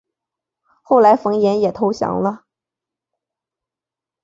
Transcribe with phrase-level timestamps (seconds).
[0.81, 2.45] 后来冯衍也投降了。